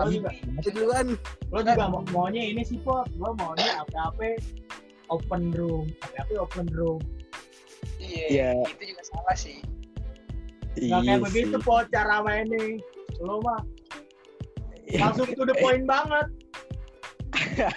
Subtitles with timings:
[0.00, 1.06] Lo juga, Itu duluan.
[1.50, 3.06] lo juga mau, maunya ini sih pot.
[3.16, 4.38] Lo maunya apa-apa
[5.08, 7.00] open room, apa-apa open room.
[7.98, 8.50] Iya, Iya.
[8.70, 9.58] itu juga salah sih.
[10.78, 12.78] Gak kayak Iya begitu pot cara mainnya.
[13.20, 13.60] Lo mah
[14.90, 16.26] langsung to the point banget.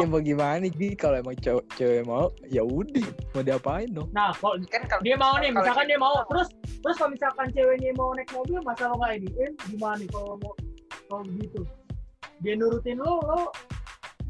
[0.00, 4.32] ya mau gimana Ji kalau emang cewek, cewek mau ya udah mau diapain dong Nah,
[4.32, 6.24] kalau Kan kalau dia mau nih, misalkan dia mau, mau.
[6.24, 6.48] terus
[6.80, 10.52] terus kalau misalkan ceweknya mau naik mobil, masa lo nggak editin, gimana nih kalau mau
[11.12, 11.62] kalau gitu?
[12.40, 13.52] Dia nurutin lo, lo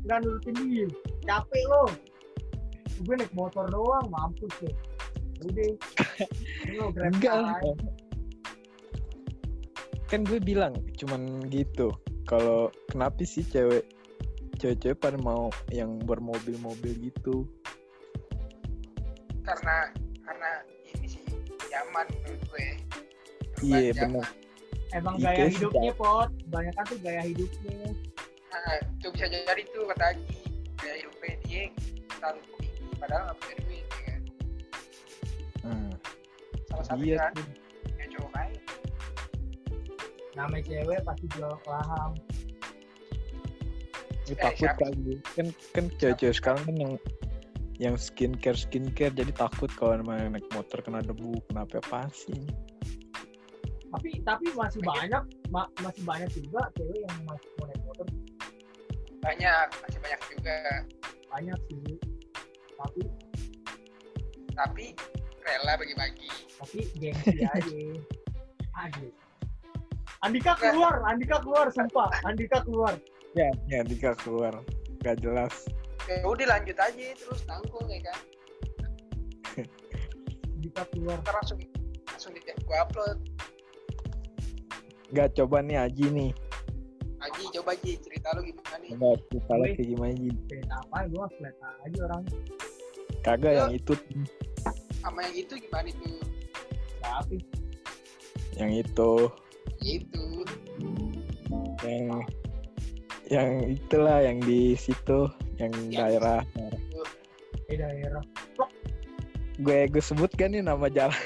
[0.03, 0.87] nggak nurutin dia,
[1.23, 1.87] capek lo.
[3.07, 4.73] Gue naik motor doang, mampus ya.
[5.47, 5.71] Udah,
[6.75, 7.15] lo grab
[10.13, 11.89] kan gue bilang cuman gitu
[12.29, 13.89] kalau kenapa sih cewek
[14.61, 17.49] cewek-cewek pada mau yang bermobil-mobil gitu
[19.41, 19.89] karena
[20.28, 20.51] karena
[20.84, 21.25] ini sih
[21.73, 22.69] nyaman menurut gue.
[23.65, 24.21] iya Nyaman.
[24.21, 24.42] benar
[24.93, 27.81] Emang Iya, gaya sih, hidupnya pot, banyak kan tuh gaya hidupnya.
[28.53, 30.41] Nah, itu bisa jadi tuh kata Haji
[30.77, 31.62] gaya hidupnya dia
[32.21, 34.21] terlalu tinggi padahal nggak punya duit ya kan.
[35.65, 35.91] Hmm,
[36.69, 37.33] Salah satu iya kan
[37.97, 38.33] ya cowok.
[40.33, 42.12] Namanya cewek pasti jual kelaham.
[44.29, 46.93] Ya, Eh, takut kali kan kan cewek-cewek sekarang kan yang
[47.83, 52.39] yang skincare skincare jadi takut kalau emang naik motor kena debu kenapa apa sih
[53.93, 58.07] Tapi tapi masih banyak, ma- masih banyak juga cewek yang masih mau naik motor
[59.21, 60.57] Banyak, masih banyak juga.
[61.29, 61.97] banyak sih.
[62.75, 63.03] Tapi
[64.53, 64.87] Tapi
[65.41, 66.29] rela bagi-bagi.
[66.55, 67.81] tapi gengsi aja
[68.87, 69.09] aja
[70.23, 72.95] Andika keluar Andika keluar sumpah Andika keluar
[73.34, 74.62] ya ya Dika keluar
[75.01, 75.51] gak jelas
[76.06, 78.19] Ya udah lanjut aja terus tanggung ya kan.
[80.53, 81.59] Andika keluar Ntar langsung
[82.06, 83.19] langsung di gua upload.
[85.12, 86.31] Gak coba nih Aji nih.
[87.21, 88.91] Haji coba Ji cerita lu gimana nih?
[88.97, 89.75] coba lihat Wih.
[89.78, 90.97] kayak gimana Ji cerita apa?
[91.06, 91.55] Gue flat
[91.87, 92.23] aja orang.
[93.22, 93.93] Kagak yang itu.
[94.99, 96.11] Sama yang itu gimana itu?
[97.03, 97.39] tapi
[98.55, 99.12] yang itu.
[99.83, 100.22] Itu.
[101.83, 102.22] yang
[103.27, 105.27] yang itulah yang di situ
[105.59, 106.41] yang Yang- daerah.
[107.67, 108.22] di daerah.
[109.59, 111.15] Gue gue sebut kan nih nama jalan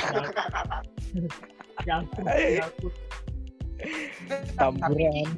[1.82, 2.60] jangkut Eh.
[4.54, 4.92] Tamburan.
[4.92, 5.30] Tapi, yang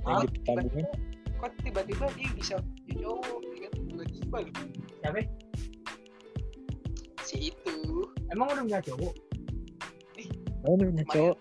[0.00, 0.96] kok gitu tamburan tiba-tiba-
[1.36, 3.82] kok tiba-tiba dia bisa jadi cowok ya kan?
[3.84, 4.54] Tiba-tiba loh.
[4.98, 5.20] siapa
[7.20, 7.76] Si itu.
[8.28, 9.14] emang udah punya cowok
[10.64, 11.36] oh ini punya cowok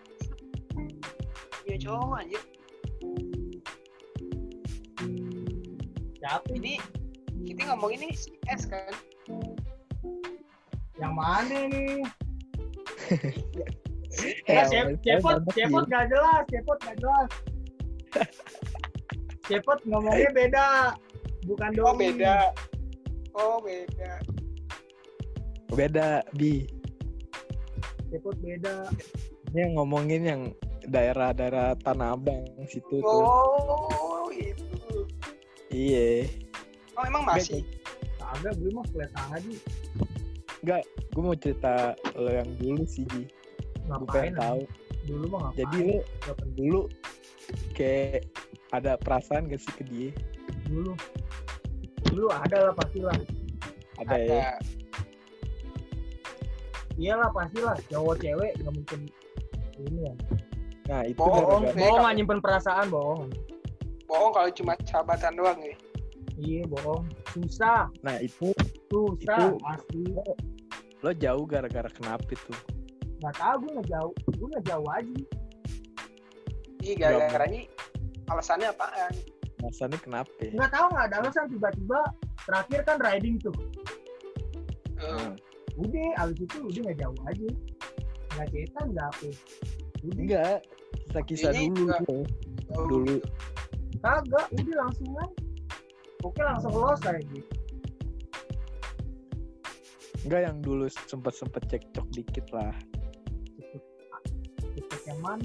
[1.63, 2.39] Ya cowok aja.
[6.13, 6.73] siapa Ini
[7.45, 8.91] kita ngomong ini si S kan.
[10.95, 12.03] yang mana nih
[13.11, 13.35] Eh,
[14.45, 14.63] ya
[15.01, 17.29] cepot cepot gak jelas cepot gak jelas.
[19.43, 20.67] Cepot ngomongnya beda
[21.43, 22.37] bukan Oh doi beda.
[23.35, 24.11] Oh beda.
[25.73, 26.63] beda bi
[28.13, 28.87] cepot beda.
[29.51, 30.41] Ini yang ngomongin yang
[30.87, 33.23] daerah-daerah Tanah Abang situ tuh.
[33.25, 35.09] Oh itu.
[35.73, 36.29] iya.
[36.95, 37.65] Oh emang masih.
[38.21, 39.53] kagak gue mah flat aja.
[41.13, 43.42] Gue mau cerita lo yang dulu sih Ji
[43.87, 44.61] ngapain tahu.
[45.03, 45.57] Dulu mah ngapain?
[45.59, 46.55] Jadi lo Gak penting.
[46.55, 46.81] dulu
[47.73, 48.23] kayak
[48.71, 50.09] ada perasaan gak sih ke dia?
[50.65, 50.93] Dulu.
[52.07, 53.17] Dulu ada lah pastilah.
[53.99, 54.25] Ada, ya?
[54.25, 54.51] Ada.
[56.93, 58.99] iyalah pastilah cowok cewek nggak mungkin
[59.81, 60.13] ini ya.
[60.85, 63.33] Nah itu Bohong, bohong kalau- nggak nyimpen perasaan bohong.
[64.05, 65.75] Bohong kalau cuma sahabatan doang ya.
[66.37, 67.05] iya bohong.
[67.29, 67.89] Susah.
[68.01, 68.53] Nah itu
[68.89, 70.01] susah Itu- pasti
[71.03, 72.53] lo jauh gara-gara kenapa itu
[73.23, 75.15] nggak tahu gue nggak jauh gue nggak jauh aja.
[76.83, 77.61] Iya gara-garanya
[78.27, 79.13] alasannya apaan?
[79.63, 80.51] Alasannya kenapa ya?
[80.51, 81.45] nggak tahu nggak ada alasan.
[81.47, 81.99] Tiba-tiba
[82.43, 83.55] terakhir kan riding tuh.
[84.99, 85.31] Eh, Hmm.
[85.75, 87.47] udah abis itu udah nggak jauh aja.
[88.29, 89.27] Nggak cerita nggak apa.
[90.03, 90.19] Udah.
[90.19, 90.57] Enggak
[91.07, 91.75] kisah-kisah Ini dulu.
[91.79, 92.23] juga- tuh
[92.75, 93.15] oh, dulu.
[94.03, 95.35] Kagak udah langsung aja.
[96.21, 97.19] Oke langsung los aja.
[97.23, 97.51] Gitu
[100.23, 102.71] enggak yang dulu sempet-sempet cekcok dikit lah
[105.13, 105.41] cepet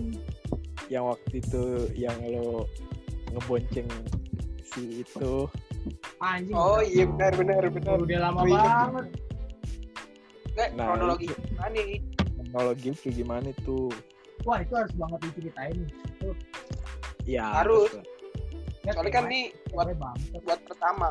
[0.88, 1.62] yang waktu itu
[1.94, 2.64] yang lo
[3.30, 3.88] ngebonceng
[4.64, 5.44] si itu
[6.18, 7.96] anjing Oh iya benar benar benar.
[8.00, 8.56] udah lama Oh, iya.
[8.58, 9.06] banget
[10.48, 11.36] Nggak, Nah, kronologi itu.
[11.46, 12.00] gimana nih?
[12.38, 13.88] teknologi kayak gimana tuh
[14.42, 15.90] wah itu harus banget diceritain nih
[17.28, 17.92] ya Harus.
[18.82, 20.40] Ya, Soalnya kan nih buat bangsat.
[20.40, 21.08] buat pertama.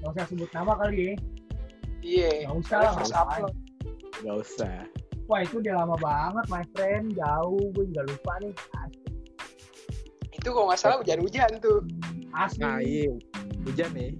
[0.00, 1.14] Nggak usah sebut nama kali ya
[2.00, 2.30] Iya.
[2.48, 2.92] Nggak usah lah,
[4.24, 4.76] nggak usah
[5.24, 8.52] Wah itu udah lama banget my friend, jauh, gue juga lupa nih.
[8.76, 9.08] Asli,
[10.36, 11.80] Itu kalau nggak salah hujan-hujan tuh.
[12.36, 12.60] asli.
[12.60, 13.08] Nah iya,
[13.64, 14.12] hujan nih.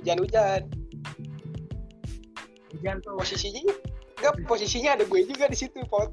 [0.00, 0.60] Hujan-hujan.
[2.72, 3.20] hujan tuh.
[3.20, 3.60] Posisinya
[4.16, 6.08] enggak posisinya ada gue juga di situ, Pot.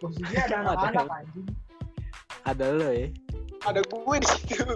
[0.00, 1.48] Posisinya ada anak-anak anjing.
[2.48, 3.08] Ada lo ya.
[3.68, 4.56] Ada gue di situ.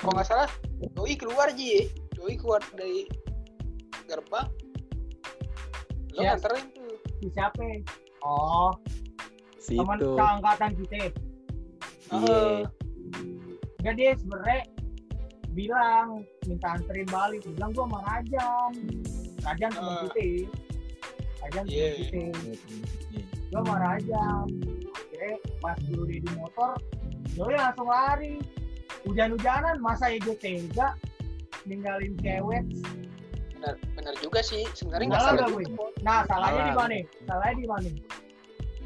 [0.00, 0.50] kalau nggak salah,
[0.98, 1.86] doi keluar Ji.
[2.18, 3.06] Doi keluar dari
[4.10, 4.48] gerbang.
[6.20, 6.36] Lo Iya.
[6.36, 6.92] nganterin tuh.
[7.16, 7.64] Si siapa?
[8.20, 8.70] Oh,
[9.56, 10.12] Si teman itu.
[10.12, 11.02] seangkatan kita.
[12.12, 12.40] Iya.
[13.80, 14.60] Enggak dia sebenarnya
[15.50, 16.08] bilang
[16.44, 17.40] minta anterin balik.
[17.48, 18.72] Bilang gua sama Rajan.
[19.40, 20.00] Rajan temen Ah.
[20.04, 20.26] kita.
[21.40, 21.88] Rajan temen Iya.
[21.96, 22.20] kita.
[22.20, 23.22] Iya.
[23.48, 24.46] Gua sama Rajan.
[24.92, 26.72] Akhirnya pas dulu dia di motor,
[27.32, 28.34] Doi langsung lari.
[29.00, 30.92] Hujan-hujanan, masa ya gue tega
[31.64, 32.64] ninggalin cewek.
[33.56, 34.64] Bener, bener juga sih.
[34.72, 35.92] Sebenarnya nggak Salah nggak, Pot.
[36.00, 36.64] Nah, salahnya Salah.
[36.64, 36.98] di mana?
[37.28, 37.88] Salahnya di mana?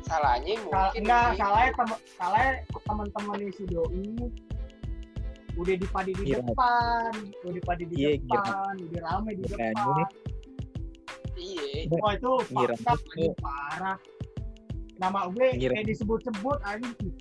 [0.05, 2.53] Salahnya Sal mungkin enggak, ini- salahnya temen salahnya
[2.85, 4.05] teman-teman si doi
[5.55, 7.13] udah dipadi di Kira- depan,
[7.47, 10.09] udah dipadi di Iya, depan, udah rame di Kiranya depan.
[11.35, 11.71] Iya.
[11.95, 13.97] Wah itu Ngira fakta anjing, parah.
[14.99, 16.59] Nama gue Ngira- kayak disebut-sebut.
[16.67, 17.15] Anjing,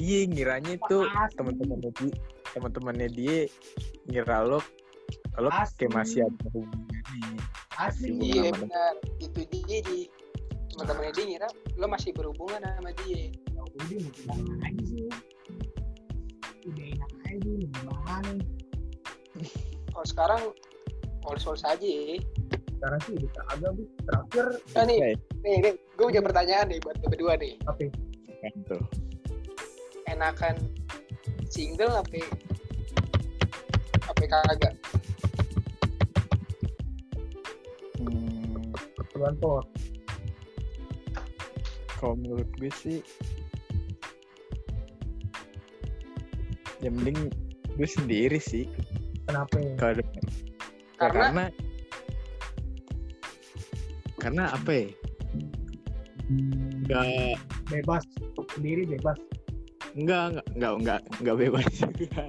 [0.00, 0.98] Iya, ngiranya itu
[1.36, 2.12] teman-temannya dia,
[2.56, 3.36] teman-temannya dia
[4.08, 4.64] ngira lo
[5.40, 5.88] kalau Asli.
[5.88, 7.00] kayak masih ada hubungannya.
[7.80, 8.12] Asli.
[8.12, 8.94] Hubungan Iya benar.
[9.24, 9.98] Itu dia di
[10.76, 11.48] teman-teman dia ngira
[11.80, 13.32] lo masih berhubungan sama dia.
[13.32, 15.08] Ya udah mau bilang aja sih.
[16.68, 18.32] Udah enak aja gimana?
[19.88, 20.42] Kalau sekarang
[21.24, 22.20] polis-polis aja ya.
[22.52, 23.82] Sekarang sih udah kagak bu.
[24.04, 24.46] Terakhir
[24.76, 25.10] Nah nih, Oke,
[25.40, 27.56] nih, nih gue punya pertanyaan nih buat lo berdua nih.
[27.64, 28.82] kan tuh.
[30.04, 30.56] Enakan
[31.48, 32.28] single apa
[34.04, 34.76] apa kagak?
[39.20, 39.66] Keperluan pot.
[42.00, 43.04] kalau menurut gue sih
[46.80, 47.28] yang mending
[47.76, 48.64] gue sendiri sih
[49.28, 49.60] Kenapa?
[49.76, 50.24] kalau ada- ya,
[50.96, 51.20] Karena?
[51.20, 51.44] karena
[54.16, 54.86] karena apa ya
[56.80, 57.04] nggak
[57.68, 58.04] Bebas
[58.56, 59.20] sendiri bebas.
[59.92, 62.24] nggak nggak nggak nggak nggak bebas juga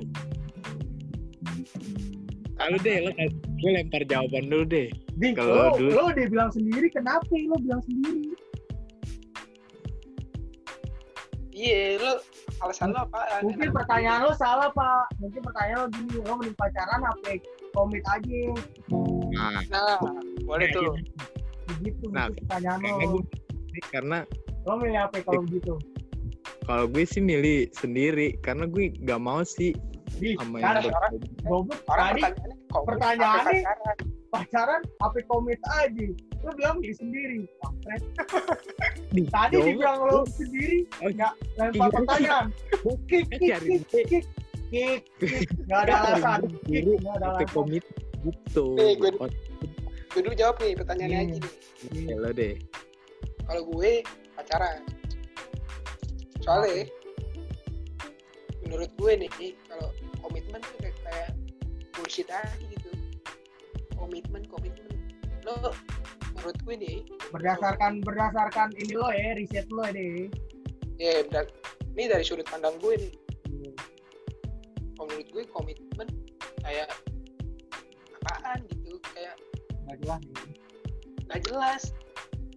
[2.59, 3.11] kalau deh lo
[3.55, 4.91] gue lempar jawaban dulu deh
[5.21, 8.33] Di, Kalau lo, dulu- lo udah bilang sendiri, kenapa lo bilang sendiri?
[11.51, 12.11] Iya, lo
[12.59, 13.43] alasan lo apaan?
[13.43, 15.13] Mungkin Enak pertanyaan lo salah, Pak.
[15.19, 17.37] Mungkin pertanyaan lo gini, lo mending pacaran apa
[17.71, 18.39] komit aja.
[19.29, 19.99] nah Nah,
[20.41, 20.95] boleh tuh.
[21.71, 23.11] Begitu, Nah, gitu pertanyaan karena lo.
[23.13, 23.23] gue
[23.87, 24.17] karena
[24.61, 25.73] Lo milih apa kalau begitu?
[26.61, 29.71] kalau gue sih milih sendiri karena gue nggak mau sih
[30.13, 30.93] Di, sama yang orang-
[31.87, 33.91] Orang tadi pertanyaannya kok pertanyaannya- apa
[34.31, 34.81] pacaran?
[34.97, 36.07] apa komit aja.
[36.41, 37.39] Lo bilang milih sendiri.
[37.59, 38.01] Kampret.
[39.35, 41.93] Tadi dibilang lo sendiri, Oh, nggak lempar iya.
[41.93, 42.45] pertanyaan.
[43.05, 43.83] Kik, kik, cari kik, duit.
[43.85, 44.23] kik, kik,
[45.19, 45.47] kik.
[45.67, 46.39] Nggak ada alasan.
[46.63, 47.49] dulu, nggak ada alasan.
[47.51, 47.83] komit
[48.21, 49.17] gitu Nih, gue-
[50.07, 51.25] Gue dulu jawab nih pertanyaannya Iya.
[51.25, 51.35] aja
[51.89, 52.03] nih.
[52.03, 52.53] ya lo deh
[53.41, 53.91] Kalau gue
[54.33, 54.79] pacaran.
[56.39, 56.83] Soalnya
[58.61, 59.29] menurut gue nih
[59.65, 59.87] kalau
[60.19, 61.29] komitmen tuh kayak, kayak
[61.91, 62.90] bullshit aja gitu.
[64.01, 64.89] Komitmen, komitmen.
[65.43, 65.69] Lo
[66.33, 66.97] menurut gue nih
[67.29, 70.25] Berdasarkan berdasarkan ini lo ya, riset lo deh.
[70.97, 71.45] ya benar
[71.91, 73.11] ini dari sudut pandang gue nih
[74.93, 76.07] kalau menurut gue komitmen
[76.61, 76.89] kayak
[78.19, 79.33] apaan gitu kayak
[79.83, 80.53] Nggak jelas nih.
[81.25, 81.81] nggak jelas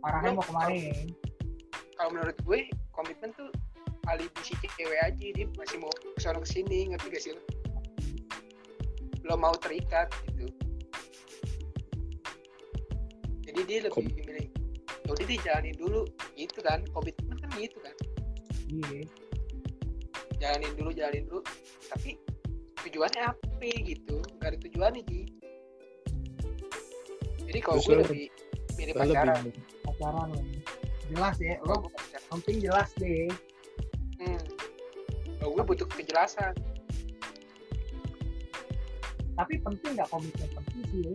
[0.02, 0.76] Arahnya Lo- mau ke mana?
[1.94, 2.58] kalau menurut gue
[2.90, 3.48] komitmen tuh
[4.04, 7.40] alibi si cewek aja dia masih mau ke sana ke sini ngerti gak sih lo
[9.24, 10.52] lo mau terikat gitu
[13.54, 14.48] jadi dia lebih Kom- milih
[15.04, 16.02] "Ya udah dia jalanin dulu
[16.34, 17.94] gitu kan komitmen kan gitu kan
[18.66, 19.00] Iya.
[20.40, 21.40] jalanin dulu jalanin dulu
[21.86, 22.18] tapi
[22.82, 25.20] tujuannya apa gitu nggak ada tujuannya Ji
[27.44, 28.24] jadi kalau gue lebih
[28.74, 30.42] milih pacaran lebih Pacaran ya.
[31.04, 31.84] Jelas ya, lo
[32.32, 33.28] penting jelas deh.
[34.18, 34.40] hmm.
[35.38, 36.50] kalau gue butuh kejelasan
[39.34, 41.02] Tapi penting nggak komitmen penting sih.
[41.04, 41.14] ya.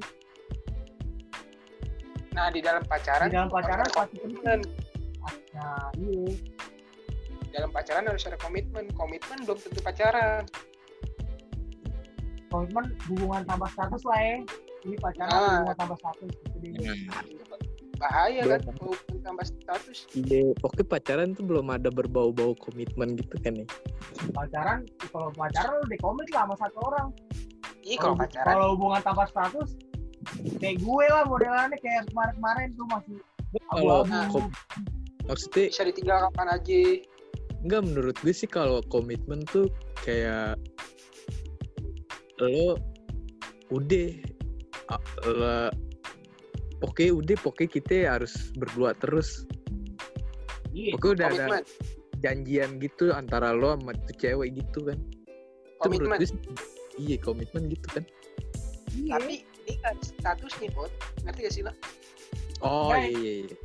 [2.40, 4.60] Nah di dalam pacaran Di dalam pacaran pasti komitmen
[5.50, 6.32] Nah, iya.
[7.52, 10.48] dalam pacaran harus ada komitmen komitmen belum tentu pacaran
[12.48, 14.36] Komitmen hubungan tambah status lah ya.
[14.82, 15.44] Ini pacaran Ah.
[15.60, 16.32] hubungan tambah status.
[16.32, 16.72] Gitu deh.
[16.80, 17.24] Nah, Nah,
[18.00, 18.64] bahaya Belum.
[18.64, 23.68] kan mau tambah status iya oke pacaran tuh belum ada berbau-bau komitmen gitu kan ya
[24.32, 27.08] Pacaran, kalau pacaran lo udah komit lah sama satu orang.
[27.84, 29.70] iya kalau pacaran Kalau hubungan tambah status,
[30.60, 33.18] kayak gue lah modelannya kayak kemarin-kemarin tuh masih
[33.74, 34.54] kalau kom-
[35.26, 36.80] maksudnya bisa ditinggal kapan aja
[37.66, 39.68] enggak menurut gue sih kalau komitmen tuh
[40.06, 40.56] kayak
[42.40, 42.80] lo
[43.70, 44.10] udah
[45.28, 45.76] la-
[46.82, 49.44] oke udah pokoknya kita harus berdua terus.
[50.72, 50.96] Iya.
[50.96, 51.64] oke udah ada komitmen.
[52.24, 54.98] janjian gitu antara lo sama tuh cewek gitu kan.
[55.84, 56.18] Itu menurut komitmen.
[56.24, 56.40] gue sih,
[56.98, 58.04] iya komitmen gitu kan.
[58.96, 59.20] Iya.
[59.20, 59.36] tapi
[59.70, 60.90] ini kan status nih pot
[61.22, 61.74] ngerti gak sih lo?
[62.66, 63.56] Oh Nah, iya iya iya.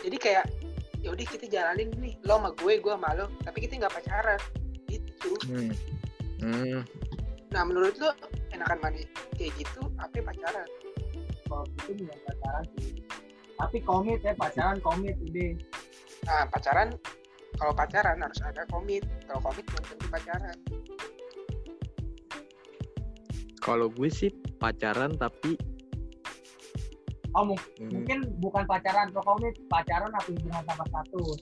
[0.00, 0.44] jadi kayak
[1.04, 2.16] ya udah kita jalanin nih.
[2.24, 4.40] Lo sama gue gue sama lo tapi kita nggak pacaran.
[4.88, 5.30] Gitu.
[5.46, 5.70] Hmm.
[6.40, 6.80] Hmm.
[7.52, 8.16] nah menurut lo
[8.54, 9.04] enakan mana
[9.36, 10.66] kayak gitu apa pacaran?
[11.44, 12.92] Kalau gitu bukan pacaran sih.
[13.60, 15.52] Tapi komit ya pacaran komit udah.
[16.24, 16.88] Nah pacaran
[17.60, 19.04] kalau pacaran harus ada komit.
[19.28, 20.56] Kalau komit belum tentu pacaran.
[23.60, 25.56] Kalau gue sih pacaran tapi
[27.32, 31.38] oh mung- hmm, mungkin bukan pacaran komit pacaran atau hubungan tanpa status?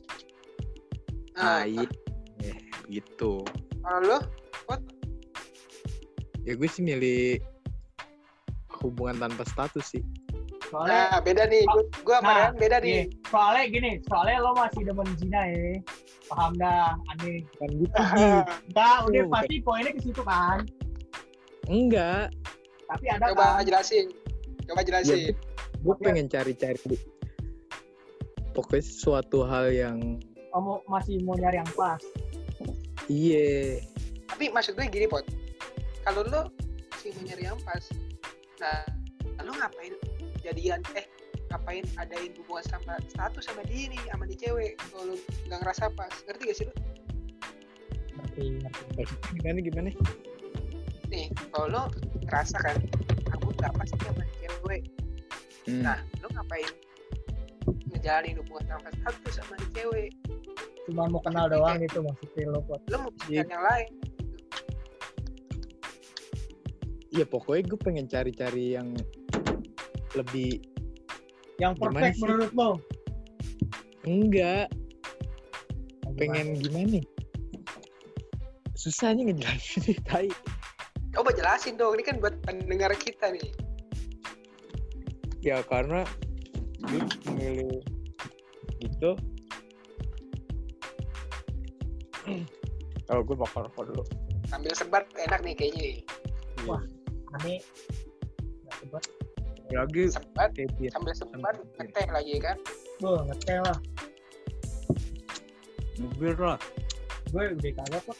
[1.34, 1.87] Ah nah, iya.
[2.44, 2.56] Eh,
[2.87, 3.42] gitu.
[3.82, 4.18] Kalau lo?
[6.46, 7.42] Ya gue sih milih
[8.80, 10.02] hubungan tanpa status sih.
[10.68, 11.64] Soalnya nah beda nih.
[11.66, 13.08] Gue gue Nah, beda nih.
[13.08, 15.80] Iya, soalnya gini, soalnya lo masih demen zina ya.
[16.28, 17.40] Paham dah, aneh.
[17.56, 17.94] kan gitu.
[18.68, 20.62] Enggak, udah pasti poinnya ke situ kan.
[21.68, 22.32] enggak
[22.88, 23.64] Tapi ada coba kan.
[23.64, 24.07] jelasin.
[24.64, 25.37] Coba ya, jelasin
[25.78, 26.99] gue pengen cari-cari
[28.50, 30.18] pokoknya suatu hal yang
[30.50, 32.00] Oh, mau- masih mau nyari yang pas.
[33.07, 33.78] iya.
[34.26, 35.23] Tapi maksud gue gini pot.
[36.02, 36.50] Kalau lo
[36.99, 37.85] sih mau nyari yang pas
[38.59, 38.83] nah
[39.38, 39.95] lo ngapain
[40.42, 40.83] jadian?
[40.92, 41.07] Eh
[41.47, 45.14] ngapain adain hubungan sama status sama dia nih sama nih cewek kalau lo
[45.47, 46.11] nggak ngerasa pas?
[46.26, 46.75] Ngerti gak sih lo?
[48.18, 48.45] Ngerti,
[48.97, 49.14] ngerti.
[49.33, 49.88] gimana gimana?
[51.07, 51.83] Nih kalau lo
[52.28, 52.76] ngerasa kan
[53.30, 54.82] aku nggak pas nih sama cewek
[55.64, 55.85] Hmm.
[55.85, 56.73] nah lo ngapain
[57.90, 60.08] ngejalanin hubungan tanpa status sama cewek
[60.85, 62.80] Cuma mau kenal doang gitu maksudnya lo buat.
[62.87, 63.44] lo mau Iya.
[63.44, 63.88] pikiran yang lain
[67.11, 68.92] Iya pokoknya gue pengen cari-cari yang
[70.14, 70.61] lebih
[71.58, 72.70] Yang perfect menurut lo.
[74.02, 74.68] enggak
[76.16, 77.04] pengen gimana nih?
[78.73, 80.28] susahnya ngejelasin tai
[81.18, 83.50] coba jelasin dong ini kan buat pendengar kita nih
[85.42, 86.06] ya karena
[86.87, 87.02] gue
[87.34, 87.82] milih
[88.78, 89.18] gitu
[93.10, 94.04] kalau gue bakal rokok dulu
[94.46, 95.98] sambil sebat enak nih kayaknya nih
[96.66, 96.82] Wah.
[97.38, 97.62] Aneh.
[98.66, 99.04] Nggak sebut.
[99.75, 102.56] lagi sebat biar sambil sebat ngeteh lagi kan
[103.02, 103.78] Gue ngetel lah.
[105.98, 106.58] mobil lah
[107.34, 108.18] Gue udah kagak kok.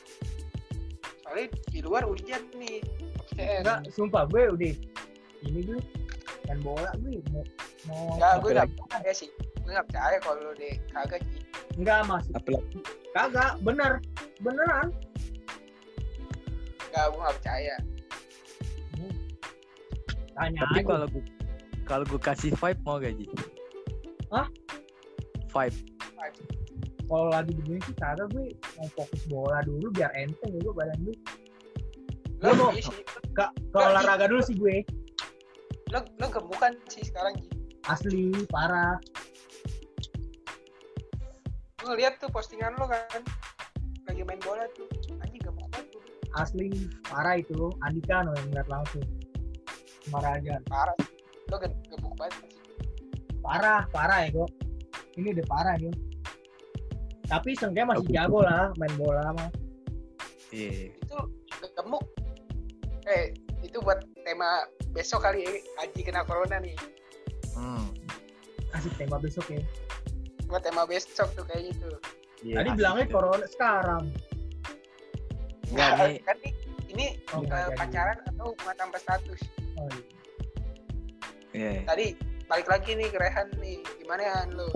[1.29, 2.81] Soalnya di luar hujan nih
[3.37, 4.75] CS Enggak, sumpah gue udah.
[5.45, 5.79] Ini gue
[6.49, 7.45] main bola gue mau
[7.85, 8.75] mau Enggak, gue Apa gak lagi?
[8.81, 9.29] percaya sih.
[9.61, 11.43] Gue gak percaya kalau lu deh kagak sih.
[11.79, 11.99] enggak
[12.35, 12.79] apalagi
[13.13, 13.93] kagak bener
[14.41, 14.89] beneran
[16.89, 17.77] Enggak, gue gak percaya.
[20.33, 21.25] tanya tapi aja kalau gue
[21.83, 23.27] kalau gue kasih vibe mau gak Ji?
[24.33, 24.47] Hah?
[25.51, 25.77] Vibe.
[27.09, 28.47] Kalau lagi begini sih kagak gue
[28.77, 31.17] mau fokus bola dulu biar enteng ya gue badan gue
[32.39, 32.87] Lo mau- iya.
[33.35, 34.85] Kak, ke olahraga dulu sih gue
[35.89, 37.49] Lo, lo gemukan sih sekarang Ji.
[37.85, 39.01] asli parah
[41.79, 43.23] Gue lihat tuh postingan lo kan.
[44.05, 44.85] Lagi main bola tuh.
[45.19, 45.89] Anjing gemuk banget.
[46.35, 46.69] asli
[47.03, 49.01] parah itu Andika no yang ngeliat langsung
[50.05, 50.93] sama Rajan Parah.
[51.49, 52.61] Lo ge- gemuk banget sih.
[53.39, 54.45] parah parah ya gue
[55.17, 55.89] ini udah parah nih
[57.29, 59.51] tapi seenggaknya masih jago lah main bola mah
[60.49, 60.89] Iya.
[60.97, 61.17] Itu
[61.77, 62.01] gemuk.
[63.05, 65.53] Eh, itu buat tema besok kali ya.
[65.79, 66.73] Aji kena corona nih.
[67.53, 67.93] Hmm.
[68.71, 69.61] asik tema besok ya
[70.45, 71.97] Buat tema besok tuh kayaknya tuh.
[72.41, 73.15] Iya, tadi bilangnya tuh.
[73.15, 74.05] corona sekarang
[75.69, 76.17] Enggak nih.
[76.23, 76.53] kan nih,
[76.89, 77.77] ini Oh, eh, nggak jadi.
[77.77, 79.41] pacaran atau hubungan tanpa status.
[79.77, 80.01] oh, iya.
[81.53, 81.81] Iya.
[81.85, 82.07] Tadi
[82.47, 83.85] balik lagi nih ke Rehan nih.
[83.99, 84.73] Gimana ya lo?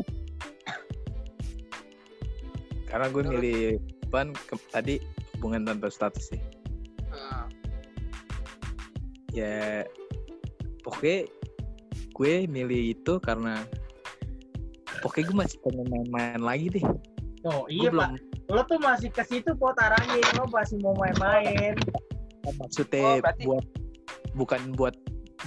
[2.93, 3.61] Karena gue milih
[4.07, 5.01] ban ke- tadi
[5.35, 6.41] hubungan tanpa status sih.
[7.09, 7.49] Nah,
[9.33, 9.89] Ya
[10.83, 11.25] pokoknya
[12.13, 13.65] gue milih itu karena
[15.01, 16.85] pokoknya gue masih pengen main-main lagi deh.
[17.43, 20.93] Oh Gue iya belum pak, lo tuh masih ke situ pot arahnya, lo masih mau
[20.95, 21.73] main-main.
[22.45, 23.65] maksudnya Oh, berarti- buat
[24.35, 24.95] bukan buat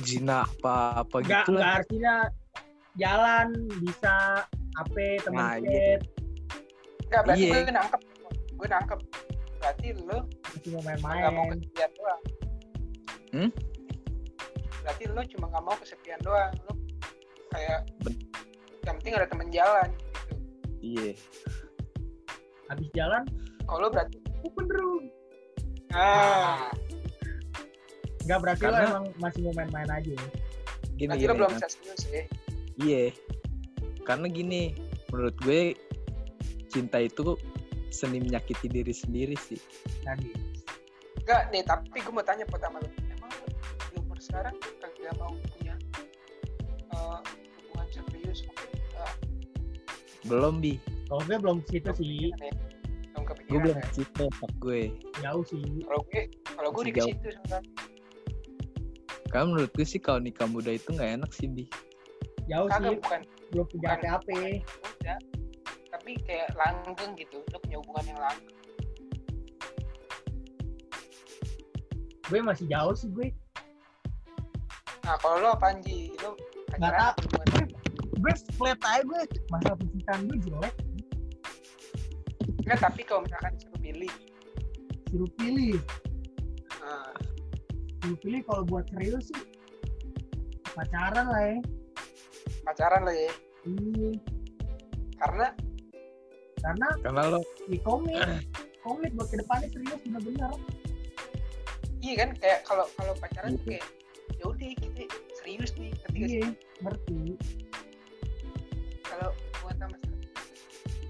[0.01, 1.73] zina apa apa Gak, gitu gak lah.
[1.77, 2.15] artinya
[2.95, 3.47] jalan
[3.79, 4.13] bisa
[4.73, 6.01] apa temen Nah, iya.
[7.05, 7.53] Enggak, berarti Iya.
[7.55, 8.01] gue nangkep.
[8.51, 8.99] Gue nangkep.
[9.55, 11.49] Berarti lo masih mau nggak mau main-main.
[11.55, 12.21] kesepian doang.
[13.31, 13.51] Hmm?
[14.77, 16.73] berarti lo cuma nggak mau kesepian doang lo
[17.49, 18.21] kayak Ben-
[18.85, 20.35] yang penting ada temen jalan gitu
[20.79, 21.09] iya
[22.65, 23.25] habis jalan
[23.65, 25.03] kalau lo berarti open room
[25.89, 26.69] ah
[28.23, 30.25] nggak berarti lo Karena- emang masih mau main-main aja ya?
[30.93, 32.23] gini berarti gini lo belum bisa serius ya
[32.77, 33.03] iya
[34.05, 34.61] karena gini
[35.09, 35.73] menurut gue
[36.75, 37.39] cinta itu
[37.87, 39.55] seni menyakiti diri sendiri sih.
[40.03, 40.35] Tadi.
[41.23, 43.31] Enggak nih tapi gue mau tanya pertama lo emang
[43.95, 45.79] umur sekarang kagak mau punya
[46.91, 47.19] eh,
[47.71, 48.43] hubungan serius?
[48.43, 49.07] Kita
[50.27, 50.75] belum bi.
[51.07, 52.35] Kalau gue belum ke situ sih.
[52.35, 53.87] belum gue kepikiran belum ya?
[53.95, 54.81] cinta pak gue.
[55.23, 55.63] Jauh sih.
[55.63, 57.65] Kalau gue kalau gue di situ sekarang.
[59.31, 61.63] Karena menurut gue sih kalau nikah muda itu nggak enak sih bi.
[62.51, 62.83] Jauh sih.
[62.83, 63.21] kagak bukan.
[63.55, 63.97] Belum punya bukan.
[64.03, 64.31] Apa-apa
[66.05, 68.53] tapi kayak langgeng gitu lo punya hubungan yang langgeng
[72.29, 73.33] gue masih jauh sih gue.
[75.01, 76.13] Nah kalau lo apa Anji?
[76.21, 76.37] Lo
[76.77, 77.65] Nggak pacaran hubungan
[78.21, 79.21] gue flat aja gue.
[79.49, 80.75] Masa percintaan gue jelek.
[82.65, 84.13] Enggak tapi kalau misalkan disuruh pilih.
[85.09, 85.77] Suruh pilih.
[86.85, 87.13] Nah,
[88.05, 89.41] suruh pilih kalau buat serius sih
[90.73, 91.57] pacaran lah ya.
[92.61, 93.33] Pacaran lo ya.
[93.65, 94.11] Iya.
[95.17, 95.47] Karena
[96.65, 98.17] karena karena lo di komit
[98.85, 100.51] komit buat ke depannya serius bener-bener
[102.01, 103.69] iya kan kayak kalau kalau pacaran tuh Gitu.
[103.77, 103.85] kayak
[104.35, 105.03] ya udah kita
[105.39, 106.47] serius nih sih iya
[106.81, 107.37] ngerti.
[109.01, 109.97] Kalau hubungan sama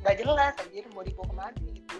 [0.06, 1.98] nggak jelas anjir mau dibawa ke mana gitu.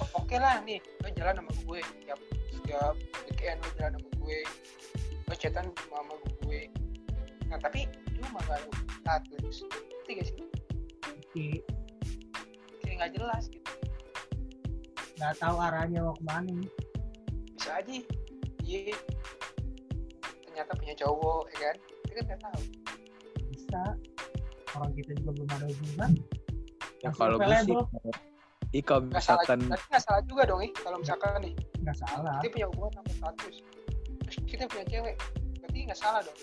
[0.00, 2.18] O- oke lah nih lo jalan sama gue setiap
[2.50, 2.94] setiap
[3.28, 4.38] weekend lo jalan sama gue
[5.28, 6.60] lo chatan sama gue.
[7.46, 7.80] Nah tapi
[8.16, 8.70] cuma lo
[9.04, 9.56] status
[10.12, 10.46] ngerti gak sih?
[11.32, 11.46] Oke
[12.82, 13.72] kayak nggak jelas gitu.
[15.16, 16.70] Nggak tahu arahnya mau ke mana nih
[17.56, 17.92] bisa aja.
[18.66, 18.96] Iya.
[20.44, 21.76] Ternyata punya cowok ya kan?
[22.04, 22.62] Kita kan nggak tahu.
[23.56, 23.82] Bisa.
[24.76, 26.12] Orang kita juga belum ada hubungan.
[27.00, 27.76] Ya kalau gue sih.
[28.72, 31.96] Ih kalau nggak salah misalkan tapi nggak salah juga dong nih kalau misalkan nih nggak
[32.00, 32.40] salah.
[32.40, 33.56] kita punya hubungan sama status.
[34.24, 35.16] Terus kita punya cewek.
[35.60, 36.38] Berarti nggak salah dong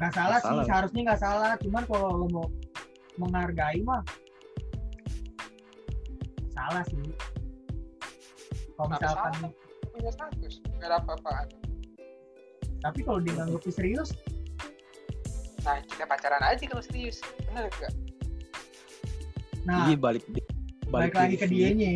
[0.00, 0.64] nggak salah Nggak sih salah.
[0.64, 1.52] seharusnya nggak salah.
[1.60, 2.46] Cuman kalau lo mau
[3.18, 4.00] menghargai mah
[6.50, 6.96] salah sih.
[8.72, 9.50] Kalau Nggak misalkan salah.
[9.90, 11.46] punya status nggak ada apa-apaan.
[12.80, 14.10] Tapi kalau dia nganggep serius?
[15.60, 17.20] Nah kita pacaran aja kalau serius.
[17.44, 17.92] Bener gak
[19.60, 20.24] nah iya balik
[20.88, 21.92] balik, lagi ke diri dianya.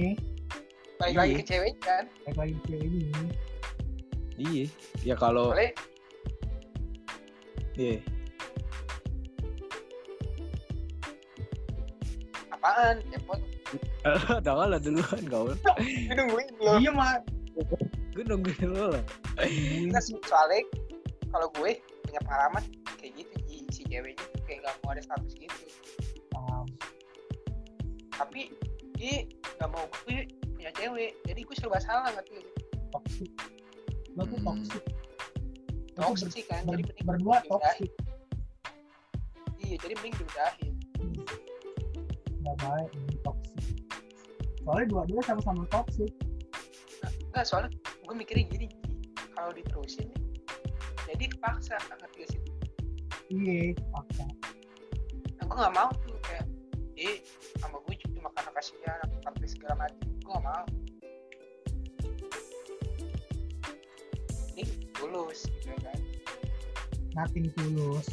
[0.95, 1.19] Balik Iya.
[1.19, 2.05] lagi ke cewek kan?
[2.23, 3.01] Balik lagi ke ceweknya.
[3.01, 3.25] Sendiri.
[4.37, 4.65] iya.
[5.01, 5.73] Ya kalau boleh
[7.75, 7.99] iya.
[12.55, 13.03] Apaan?
[13.11, 13.41] Cepot
[14.05, 16.77] udah kalah duluan kau gue nungguin lo.
[16.77, 17.19] Iya mah
[18.13, 19.05] gue nungguin lo lah.
[19.91, 20.61] Nah, soalnya
[21.33, 22.63] kalau gue punya pengalaman
[23.01, 23.35] kayak gitu
[23.73, 25.65] si ceweknya kayak gak mau ada status gitu.
[26.37, 26.69] Um,
[28.13, 28.53] tapi
[29.01, 29.25] dia
[29.59, 32.55] gak mau gue punya cewek jadi gue serba salah ngerti gak sih?
[32.93, 33.31] Toxic.
[34.15, 34.69] Tuh Hmm.
[35.95, 37.91] Toxic toxic kan ber- jadi mending berdua toxic.
[39.63, 40.75] Iya jadi mending diudahin.
[42.43, 43.59] Nggak baik ini toxic.
[44.65, 46.11] Soalnya dua-dua sama-sama toxic.
[47.05, 47.71] Nah, enggak soalnya
[48.05, 48.67] gue mikirnya gini
[49.35, 50.23] kalau diterusin nih
[51.15, 52.41] jadi kepaksa ngerti gak sih?
[53.33, 54.25] Iya paksa
[55.37, 56.47] nah, gue gak mau tuh kayak
[56.95, 57.21] eh
[57.59, 60.09] sama gue cuma karena kasihan karena segala macam.
[60.23, 60.65] Gue gak mau.
[64.55, 64.63] Ini
[64.97, 65.99] tulus gitu kan?
[67.15, 68.07] Nothing tulus.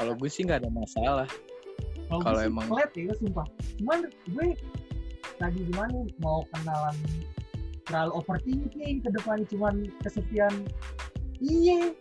[0.00, 1.28] Kalau gue sih nggak ada masalah.
[2.08, 3.46] Kalau gue emang- flat ya sumpah.
[3.80, 4.46] Cuman gue
[5.42, 6.96] lagi gimana mau kenalan
[7.84, 10.52] terlalu overthinking ke depan cuman kesepian.
[11.40, 11.92] Iya.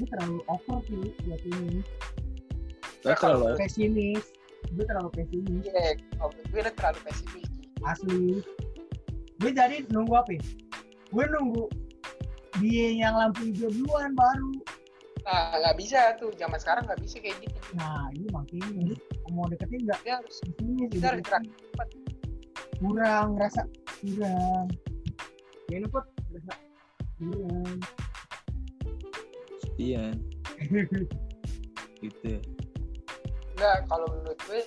[0.00, 1.84] Gue terlalu over sih buat ini.
[3.04, 4.24] Lo terlalu pesimis.
[4.76, 5.64] Gue terlalu pesimis.
[5.66, 5.86] Iya
[6.52, 7.48] gue terlalu pesimis.
[7.84, 8.44] Asli.
[9.40, 10.42] Gue jadi nunggu apa ya?
[11.10, 11.64] Gue nunggu
[12.58, 14.52] dia yang lampu hijau duluan baru.
[15.26, 16.30] Nah nggak bisa tuh.
[16.34, 17.58] Zaman sekarang nggak bisa kayak gitu.
[17.74, 18.94] Nah ini makanya.
[19.30, 20.00] Mau deketin nggak?
[20.02, 21.88] Dia harus pesimis kita harus gerak cepat.
[22.80, 23.62] Kurang rasa
[24.02, 24.66] kurang.
[25.70, 26.54] Ya ini put rasa
[27.18, 27.78] kurang.
[29.78, 30.04] Iya.
[32.00, 32.40] Gitu
[33.60, 34.62] enggak kalau menurut gue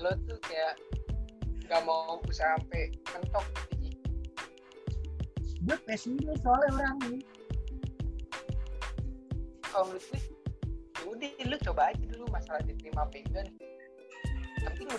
[0.00, 0.80] lo tuh kayak
[1.68, 3.44] nggak mau usaha sampai mentok.
[5.62, 7.20] Gue pesimis soalnya orang ini.
[9.62, 10.20] Kalau menurut gue
[11.02, 13.62] ya udah lu coba aja dulu masalah diterima apa enggak nih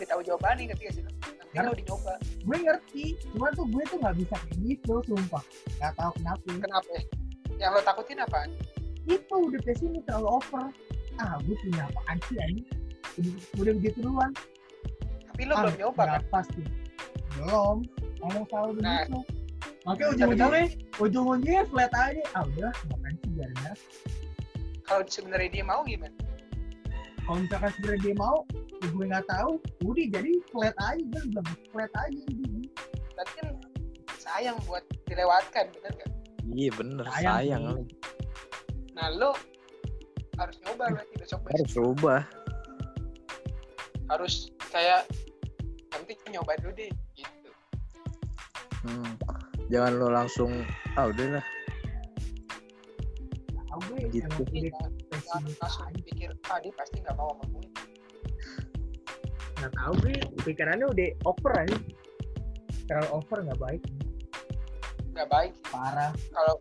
[0.03, 1.03] udah tahu jawabannya ketika sih?
[1.03, 4.57] Lo yang Karena- lo udah nyoba gue ngerti cuma tuh gue tuh nggak bisa kayak
[4.67, 5.43] gitu sumpah.
[5.79, 6.43] Nggak tahu kenapa.
[6.59, 6.89] Kenapa?
[6.91, 7.03] Ya?
[7.61, 8.49] yang lo takutin apaan?
[9.05, 10.65] Itu udah ini terlalu over.
[11.21, 12.61] Ah gue punya apaan sih ini
[13.21, 14.31] udah, udah begitu duluan.
[15.33, 16.21] Tapi lo ah, belum nyoba kan?
[16.33, 16.61] pasti
[17.37, 17.77] belum.
[18.23, 19.05] Ngomong selalu Nah.
[19.83, 20.65] Makanya ujung-ujungnya
[20.99, 23.73] ujung-ujungnya flat aja ah udah ngapain sih biarin aja.
[24.83, 26.15] Kalau sebenarnya dia mau gimana?
[27.23, 28.37] Kalau misalkan sebenarnya dia mau
[28.83, 29.51] ya gue nggak tahu.
[29.87, 32.23] Udah jadi flat aja gue bilang flat aja
[33.13, 33.47] berarti kan
[34.17, 36.11] sayang buat dilewatkan bener gak
[36.49, 37.63] Iya bener Sayang sayang.
[38.93, 39.31] nah lo
[40.37, 41.53] harus nyoba berarti besok besok.
[41.53, 42.21] Harus rubah.
[44.11, 44.33] harus
[44.69, 45.07] kayak
[45.89, 47.49] nanti nyoba dulu deh gitu.
[48.83, 49.15] Hmm.
[49.73, 50.53] Jangan lo langsung
[50.93, 51.45] ah udah lah.
[54.13, 54.21] Gitu.
[54.21, 55.97] langsung aja.
[56.05, 57.65] pikir ah dia pasti nggak mau sama gue.
[59.57, 61.77] Nggak tahu gue pikirannya udah over aja.
[62.85, 63.81] Terlalu over nggak baik.
[65.17, 65.53] Nggak baik.
[65.73, 66.13] Parah.
[66.13, 66.55] Kalau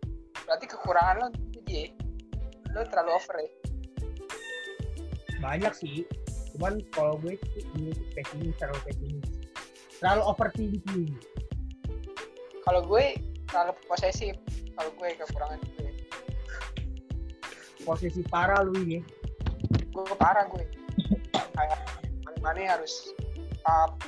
[0.48, 1.84] berarti kekurangan lo itu dia.
[2.72, 3.50] Lo terlalu over ya?
[5.44, 6.08] Banyak sih.
[6.56, 9.28] Cuman kalau gue sih ini pesimis terlalu pesimis.
[10.00, 11.12] Terlalu overthinking
[12.62, 13.18] kalau gue
[13.50, 14.34] terlalu posesif.
[14.72, 15.90] Kalau gue kekurangan gue.
[17.82, 19.02] Posisi parah lu ini.
[19.92, 20.64] Gue parah gue.
[21.52, 21.78] Kayak
[22.40, 23.12] mana harus
[23.68, 23.98] up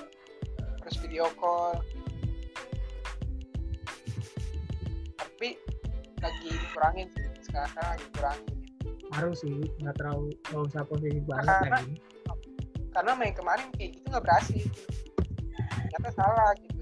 [0.80, 1.76] terus video call.
[5.18, 5.58] Tapi
[6.22, 7.26] lagi dikurangin sih.
[7.44, 8.48] Sekarang sekarang lagi dikurangin.
[9.14, 11.94] Harus sih nggak terlalu nggak usah posisi banget Karena- lagi.
[12.94, 14.64] karena main kemarin kayak gitu nggak berhasil.
[15.90, 16.73] Ternyata salah gitu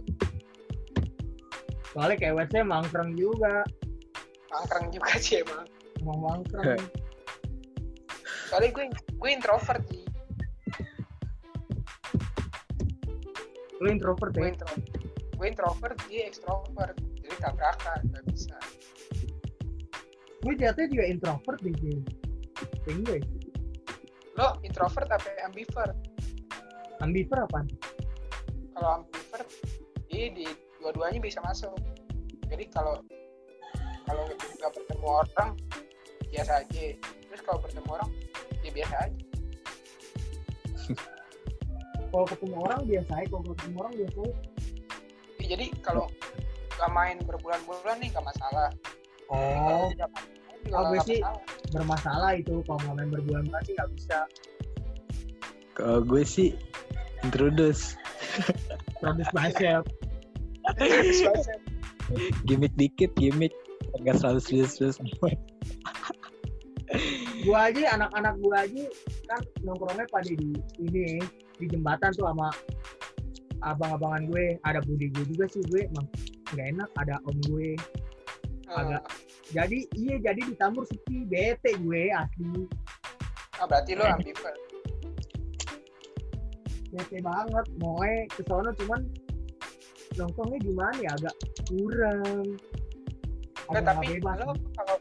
[1.93, 3.63] soalnya kayak websnya mangkreng juga.
[4.49, 5.69] Mangkreng juga sih emang.
[6.01, 6.83] Emang mangkreng.
[8.49, 10.05] Soalnya gue gue introvert sih.
[13.81, 14.85] Lu introvert gue ya introvert
[15.43, 16.97] gue introvert dia ekstrovert.
[17.19, 18.57] Jadi tabrakan nggak bisa.
[20.43, 21.99] Gue jatuhnya juga introvert deh Jay.
[22.83, 23.19] kayak gue
[24.33, 25.97] lo introvert apa ambivert?
[27.05, 27.67] Ambivert apaan?
[28.73, 29.49] Kalau ambivert
[30.09, 30.47] dia di
[30.83, 31.71] dua-duanya bisa masuk.
[32.51, 32.99] Jadi kalau
[34.03, 35.51] kalau nggak bertemu orang
[36.35, 36.87] biasa aja.
[36.99, 38.11] Terus kalau bertemu orang
[38.66, 39.23] ya biasa aja.
[42.12, 43.27] Kalau ketemu orang biasa aja.
[43.33, 44.35] Kalau ketemu orang biasa aja.
[45.40, 46.05] Ya, jadi kalau
[46.77, 48.68] nggak main berbulan-bulan nih nggak masalah.
[49.33, 49.88] Oh.
[49.88, 51.40] Oh, gue nggak sih- masalah.
[51.73, 52.61] bermasalah itu.
[52.68, 54.18] Kalau mau main berbulan-bulan sih nggak bisa.
[55.73, 56.53] Kalau gue sih
[57.25, 57.97] introduce.
[59.01, 59.88] Produce myself
[62.46, 63.53] gimmick dikit gimmick.
[64.01, 64.96] Nggak selalu serius-serius
[67.42, 68.85] gue aja anak-anak gue aja
[69.27, 71.18] kan nongkrongnya pada di ini
[71.57, 72.53] di jembatan tuh sama
[73.64, 74.61] abang-abangan gue.
[74.62, 75.88] Ada budi gue juga sih gue.
[75.88, 76.07] Emang
[76.53, 77.75] nggak enak ada om gue.
[78.72, 79.05] Agak.
[79.53, 82.64] jadi iya jadi ditambur sepi bete gue asli.
[83.61, 84.57] Ah, berarti lo ambivert
[86.92, 89.01] bete banget mau ke sono cuman
[90.16, 91.11] nongkrongnya gimana ya?
[91.16, 91.35] Agak
[91.66, 92.44] kurang.
[93.68, 94.37] Nggak, agak tapi bebas.
[94.38, 94.96] lo kalau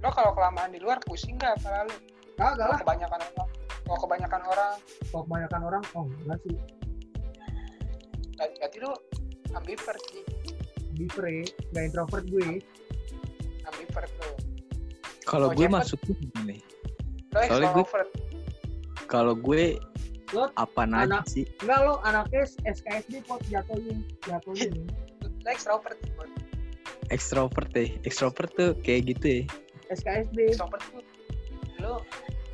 [0.00, 1.94] lo kalau kelamaan di luar pusing nggak kepala lo?
[2.34, 2.80] Kagak kalau lah.
[2.80, 3.48] kebanyakan orang
[3.84, 4.74] kalau kebanyakan orang.
[5.10, 6.56] Kalau kebanyakan orang oh enggak sih.
[8.40, 8.92] Berarti lo
[9.52, 10.24] ambivert sih.
[10.90, 12.48] Ambivert nggak introvert gue.
[13.68, 14.30] Ambivert lo.
[15.28, 16.58] Kalau gue masuknya gini
[17.30, 18.10] lo Soalnya gue- extrovert
[19.06, 19.74] kalau gue
[20.30, 21.44] Lo apa anak- aja sih?
[21.62, 24.06] Enggak lo anaknya SKSD pot jatuhnya nih
[25.40, 26.30] lo extrovert Bud.
[27.10, 29.42] extrovert deh extrovert tuh kayak gitu ya?
[29.90, 31.02] SKSD extrovert tuh
[31.82, 32.04] lo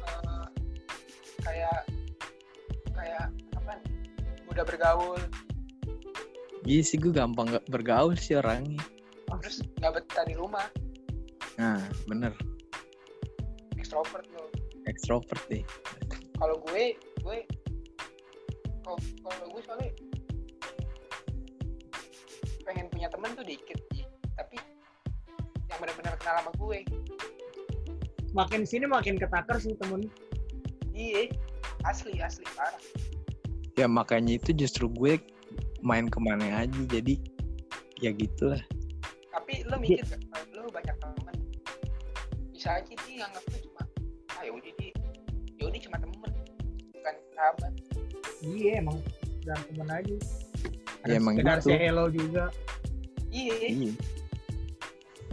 [0.06, 0.46] eh,
[1.42, 1.78] kayak
[2.94, 3.72] kayak apa?
[3.76, 5.20] Nih mudah bergaul.
[6.64, 8.80] Iya sih gue gampang nggak bergaul sih orangnya.
[9.44, 10.66] Terus nggak betah di rumah.
[11.60, 12.32] Nah bener.
[13.76, 14.48] Extrovert lo.
[14.88, 15.62] Extrovert deh.
[16.38, 17.38] Kalau gue gue
[18.86, 19.90] kalau kalau gue soalnya
[22.62, 24.06] pengen punya temen tuh dikit sih.
[24.38, 24.56] Tapi
[25.66, 26.78] yang benar-benar kenal sama gue.
[28.30, 30.06] Makin sini makin ketakar sih temen.
[30.94, 31.34] Iya
[31.82, 32.78] asli asli parah.
[33.74, 35.18] Ya makanya itu justru gue
[35.82, 37.18] main ke mana aja jadi
[37.98, 38.62] ya gitulah.
[39.34, 40.22] Tapi lo mikir gak
[40.54, 41.36] lo banyak temen
[42.66, 43.82] bisa aja nganggap lo cuma
[44.34, 44.90] ah ya udah dia
[45.54, 46.18] ya udah cuma temen
[46.90, 47.72] bukan sahabat
[48.54, 48.98] iya emang
[49.42, 50.16] dan temen aja.
[51.06, 51.68] Ada Ya, emang sekedar gitu.
[51.70, 52.44] say hello juga.
[53.30, 53.56] Iya.
[53.70, 53.92] Iya.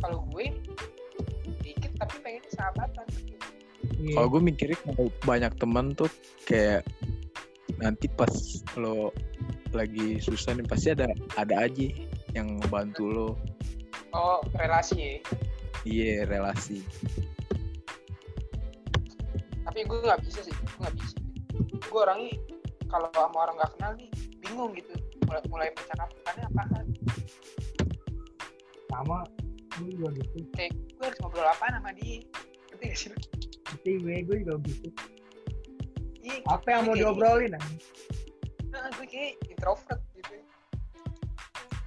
[0.01, 0.45] Kalau gue
[1.63, 3.05] dikit tapi pengen sahabatan.
[3.09, 3.35] Gitu.
[4.01, 4.15] iya.
[4.17, 6.09] Kalau gue mikirnya kalau banyak temen tuh
[6.45, 6.85] kayak
[7.81, 8.29] nanti pas
[8.77, 9.09] lo
[9.73, 11.89] lagi susah nih pasti ada ada aja
[12.37, 13.29] yang ngebantu lo.
[14.13, 15.13] Oh relasi ya?
[15.83, 16.85] Iya relasi.
[19.65, 21.17] Tapi gue nggak bisa sih gue nggak bisa.
[21.89, 22.33] Gue orangnya
[22.93, 24.93] kalau sama orang nggak kenal nih bingung gitu.
[25.25, 26.85] Mulai mulai percakapannya apaan?
[28.93, 29.17] Sama
[29.81, 30.37] gue juga gitu.
[30.53, 32.21] Kayak gue harus ngobrol apa sama dia?
[32.69, 33.17] Ngerti gak sih lu?
[33.81, 34.87] Gue gue juga gitu.
[36.23, 37.65] Iya, apa yang mau diobrolin ah?
[38.69, 40.37] Nah, gue kayak introvert gitu.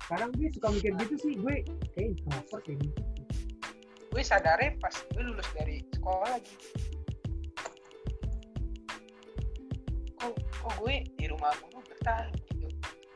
[0.03, 1.55] Sekarang gue suka mikir gitu sih gue
[1.95, 3.01] kayak introvert kayak gitu.
[4.11, 6.55] Gue sadarnya pas gue lulus dari sekolah lagi
[10.26, 10.34] kok
[10.66, 12.30] kok gue di rumah gue bertahan?
[12.50, 12.66] Gitu.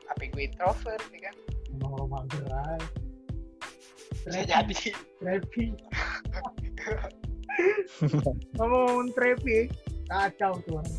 [0.06, 1.34] Apa gue introvert ya kan?
[1.74, 2.82] Emang rumah gerai.
[4.26, 4.74] Bisa jadi.
[5.18, 5.64] Trepi
[8.56, 9.68] ngomong Trepi
[10.08, 10.80] kacau tuh.
[10.80, 10.96] Orang.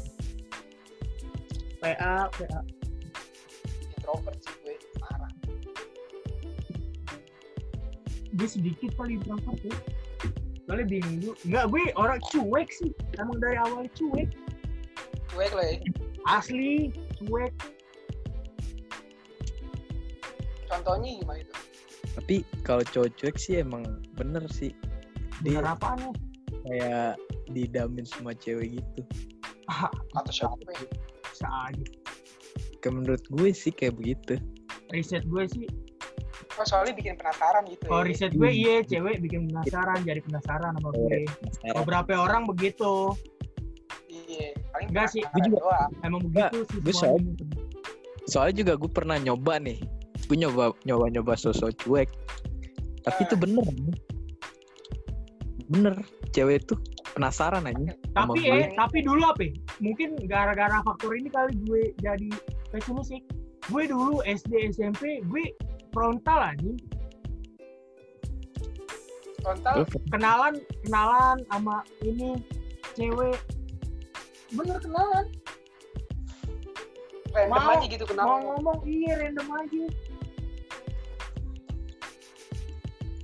[1.82, 2.60] PA PA
[3.98, 5.34] introvert sih gue parah
[8.38, 9.78] gue sedikit kali introvert ya
[10.72, 11.36] soalnya bingung.
[11.44, 12.96] Enggak gue orang cuek sih.
[13.20, 14.32] Emang dari awal cuek.
[15.28, 15.76] Cuek lo ya
[16.28, 17.54] asli cuek.
[20.72, 21.54] Contohnya gimana itu?
[22.12, 22.36] Tapi
[22.68, 23.86] kalau cowok cuek sih emang
[24.20, 24.76] bener sih.
[25.42, 26.12] Dia bener apaan ya
[26.62, 27.12] kayak
[27.54, 29.02] didamin sama cewek gitu.
[30.18, 30.86] Atau siapa ya?
[31.32, 31.86] bisa aja
[32.82, 34.42] kayak menurut gue sih kayak begitu.
[34.90, 35.70] Riset gue sih.
[36.60, 40.76] Oh soalnya bikin penasaran gitu kalau ya riset gue iya cewek bikin penasaran jadi penasaran
[40.76, 41.26] sama gue.
[41.30, 41.74] Penasaran.
[41.86, 43.16] beberapa orang begitu
[44.32, 45.90] iya paling Enggak sih, gue juga- doang.
[46.02, 47.34] emang Enggak, begitu sih gue semuanya.
[48.24, 49.80] soalnya juga gue pernah nyoba nih.
[50.24, 52.10] Gue nyoba nyoba nyoba sosok cuek.
[53.02, 53.66] Tapi itu bener
[55.68, 55.96] bener
[56.32, 56.76] cewek tuh
[57.12, 59.40] penasaran aja tapi eh tapi dulu apa?
[59.42, 59.52] Ya?
[59.80, 62.28] mungkin gara-gara faktor ini kali gue jadi
[62.70, 63.24] pesimisik
[63.68, 65.44] gue dulu SD SMP gue
[65.92, 66.72] frontal aja.
[69.42, 69.88] Frontal?
[70.12, 72.38] Kenalan kenalan sama ini
[72.94, 73.40] cewek
[74.52, 75.26] bener kenalan.
[77.32, 79.84] Random mau- aja gitu mau kenal ngomong iya random aja.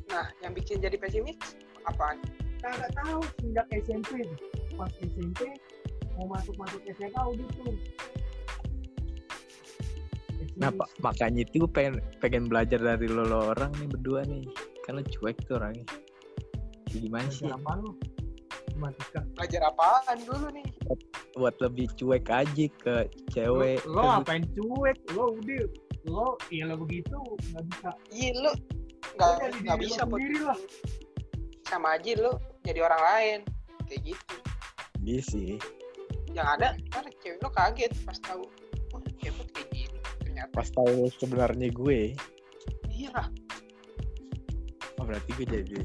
[0.08, 1.36] Nah yang bikin jadi pesimis
[1.84, 2.18] apaan?
[2.64, 4.26] Kagak tahu sejak SMP
[4.78, 5.54] pas SMP
[6.18, 7.76] mau masuk masuk SMA udah tuh
[10.58, 14.42] nah pak makanya itu gue pengen pengen belajar dari lo, lo orang nih berdua nih.
[14.90, 15.86] Kan lo cuek tuh orangnya.
[16.90, 17.46] Kayak gimana sih?
[17.46, 17.94] Apa lu
[18.78, 19.22] matematika.
[19.36, 20.68] Belajar apaan dulu nih?
[21.38, 22.96] Buat lebih cuek aja ke
[23.34, 23.82] cewek.
[23.86, 24.98] Lo, lo apain cuek?
[25.14, 25.66] Lo udah
[26.08, 27.18] lo ya lo begitu
[27.52, 27.90] nggak bisa.
[28.14, 28.52] Iya lu
[29.18, 29.32] nggak
[29.66, 30.60] nggak bisa buat sendiri lah.
[31.68, 33.40] sama aja lu jadi orang lain.
[33.92, 34.36] Kayak gitu.
[35.04, 35.52] Iya sih.
[36.32, 38.46] Yang ada kan cewek lu kaget pas tahu
[39.20, 40.54] cewek kayak gini ternyata.
[40.56, 42.16] Pas tahu sebenarnya gue.
[42.88, 43.12] Iya.
[43.12, 43.28] Lah
[44.98, 45.76] oh berarti gue jadi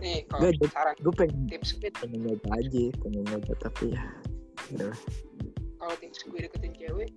[0.00, 4.04] nih kalau Gak, saran gue pengen tips gue pengen nyoba aja pengen nyoba tapi ya
[4.74, 4.94] udah
[5.80, 7.10] kalau tips gue deketin cewek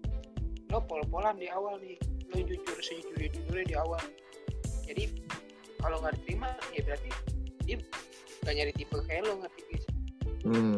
[0.69, 1.97] lo pol-polan di awal nih
[2.29, 4.01] lo jujur sejujur jujurnya di awal
[4.85, 5.09] jadi
[5.81, 7.09] kalau nggak diterima ya berarti
[7.65, 7.77] dia
[8.45, 9.85] gak nyari tipe kayak lo ngerti guys
[10.45, 10.77] hmm.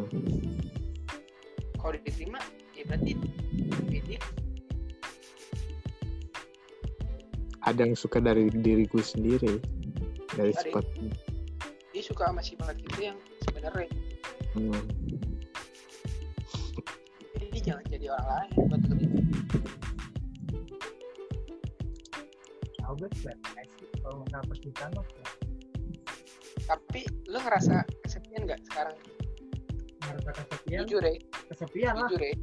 [1.76, 2.40] kalau diterima
[2.76, 3.12] ya berarti
[4.02, 4.20] dia
[7.62, 9.62] ada yang suka dari diriku sendiri
[10.34, 10.82] dari Ada.
[12.12, 13.16] Suka sama sifat itu yang
[13.48, 13.88] sebenarnya.
[14.52, 14.84] Hmm.
[17.40, 19.12] jadi jangan jadi orang lain buat deketin
[22.84, 23.38] tahu gue flat
[23.80, 25.30] sih kalau masalah percintaan flat.
[26.68, 27.00] tapi
[27.32, 28.96] lo ngerasa kesepian nggak sekarang?
[30.04, 30.78] Ngerasa kesepian?
[30.84, 31.16] Jujur ya.
[31.48, 32.08] Kesepian lah.
[32.12, 32.34] Jujur ya.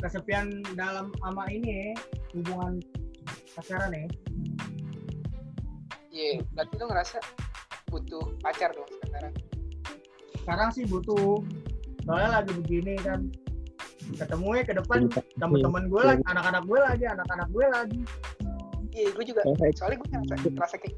[0.00, 1.92] Kesepian dalam ama ini
[2.32, 2.80] hubungan
[3.52, 4.08] pacaran ya.
[6.08, 7.20] Iya berarti lo ngerasa
[7.90, 9.34] butuh pacar dong sekarang.
[10.40, 11.42] Sekarang sih butuh.
[12.06, 13.28] Soalnya lagi begini kan.
[14.10, 15.06] Ketemu ya ke depan
[15.38, 18.00] temen-temen gue lagi anak-anak gue lagi anak-anak gue lagi.
[18.94, 19.40] Iya gue juga.
[19.76, 20.96] Soalnya gue ngerasa ngerasa kayak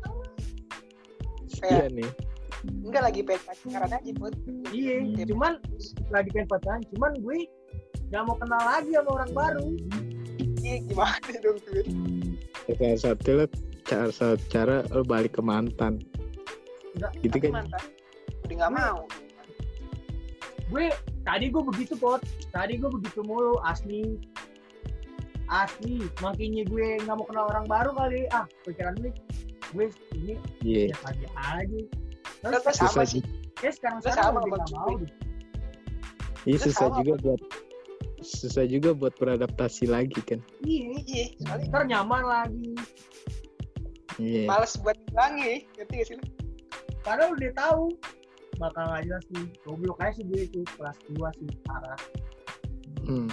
[1.53, 2.11] iya kayak nih.
[2.63, 4.35] enggak lagi pengen pacaran aja buat
[4.71, 5.59] iya cuman
[6.15, 7.51] lagi pengen pacaran cuman gue
[8.15, 9.67] gak mau kenal lagi sama orang baru.
[10.63, 11.83] Iya gimana dong tuh
[13.83, 15.99] cara satu cara lo balik ke mantan
[17.03, 17.53] Enggak, gitu kan?
[17.59, 17.85] mantan.
[18.47, 18.99] Udah nggak mau.
[20.71, 20.87] Gue
[21.27, 22.23] tadi gue begitu pot.
[22.55, 24.23] Tadi gue begitu mulu asli.
[25.51, 28.31] Asli makanya gue nggak mau kenal orang baru kali.
[28.31, 29.11] Ah pikiran gue
[29.73, 30.95] gue ini iya.
[30.95, 31.29] ya aja.
[31.59, 31.81] Aja
[32.47, 33.23] Lo terus sama susah sih.
[33.63, 34.95] Ya sekarang sekarang sama udah sama nggak mau
[36.43, 37.41] iya susah sama juga buat
[38.23, 40.39] susah juga buat beradaptasi lagi kan.
[40.63, 41.25] Iya iya.
[41.43, 42.71] Soalnya ntar nyaman lagi.
[44.19, 44.47] Iya.
[44.47, 46.19] Males buat hilangi ngerti gak sih
[47.03, 47.85] padahal udah tahu.
[48.61, 52.01] Bakal nggak jelas nih goblok aja sih gue itu kelas 2 sih parah.
[53.03, 53.29] Hmm.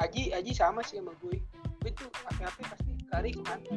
[0.00, 1.36] Aji Aji sama sih sama gue.
[1.84, 3.76] Gue tuh apa-apa pasti lari ke mana.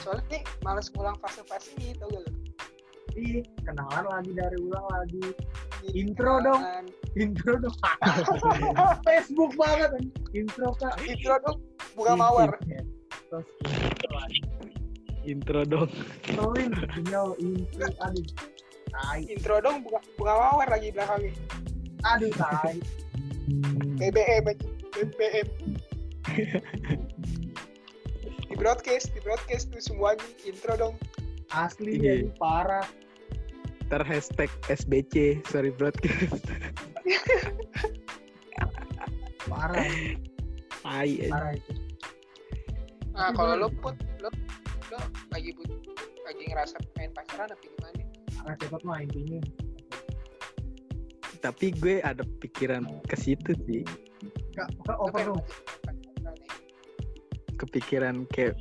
[0.00, 2.32] Soalnya nih males ngulang fase-fase ini tau gak lu?
[3.18, 5.34] Ih, kenalan lagi dari ulang lagi.
[5.90, 6.62] Intro dong.
[7.18, 7.76] Intro dong.
[9.06, 10.94] Facebook banget kan intro kak.
[11.02, 11.58] Intro dong.
[11.98, 12.50] Bunga mawar.
[12.62, 13.46] Terus
[15.28, 15.92] intro dong.
[16.24, 18.26] Intro aduh.
[18.88, 19.20] Tai.
[19.28, 21.32] Intro dong bunga, bunga mawar lagi belakangnya.
[22.16, 22.80] Aduh tai.
[24.00, 24.44] BBM
[24.96, 25.48] BBM
[28.48, 30.94] di broadcast di broadcast tuh semuanya intro dong.
[31.52, 32.84] Asli jadi parah.
[33.88, 36.44] Ntar hashtag SBC sorry broadcast.
[39.48, 39.88] Parah.
[40.84, 41.28] Tai aja.
[41.32, 41.72] parah itu
[43.18, 44.30] nah kalau lo put lo
[44.94, 44.98] lo
[45.34, 45.66] lagi but
[46.22, 48.02] lagi ngerasa pengen pacaran apa gimana?
[48.30, 49.40] Karena cepet mah intinya
[51.38, 53.86] tapi gue ada pikiran ke situ sih.
[54.58, 55.38] Kak kak over pengen
[56.26, 56.50] dong nih.
[57.58, 58.54] kepikiran kayak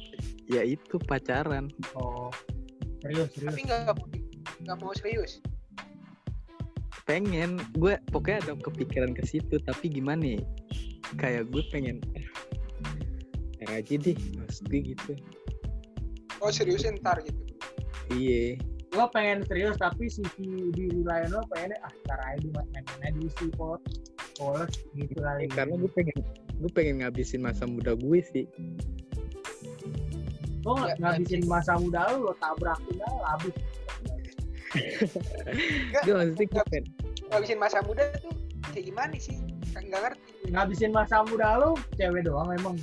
[0.49, 1.69] ya itu pacaran.
[1.97, 2.29] Oh
[3.01, 3.53] serius serius.
[3.53, 4.07] Tapi nggak mau
[4.65, 5.41] nggak mau serius?
[7.09, 7.57] Pengen.
[7.77, 10.43] Gue pokoknya ada kepikiran ke situ tapi gimana ya?
[11.15, 12.03] kayak gue pengen
[13.67, 15.11] ntar aja deh gue gitu.
[16.39, 17.35] Oh serius ntar gitu?
[18.15, 18.55] Iya.
[18.95, 23.51] Lo pengen serius tapi sisi diri lain lo pengen ah ntar aja di main sih
[23.59, 23.83] pot
[24.39, 25.51] poles gitu kali.
[25.51, 26.17] Ya, karena gue pengen
[26.63, 28.47] gue pengen ngabisin masa muda gue sih.
[30.63, 33.55] Lo Ya, ngabisin masa muda lo lo tabrakin aja habis.
[36.07, 36.85] Gue maksudnya gue pengen.
[37.27, 38.31] ngabisin masa muda tuh
[38.71, 39.35] kayak gimana sih?
[39.75, 40.55] Kan nggak ngerti.
[40.55, 42.79] Ngabisin masa muda lo cewek doang emang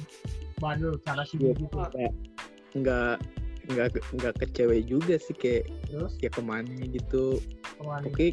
[0.58, 1.54] bandel sana sini Iya.
[1.58, 2.12] gitu nggak
[2.74, 3.16] nggak
[3.64, 8.28] nggak nggak ke cewek juga sih kayak terus ya ke mana gitu ke mana oke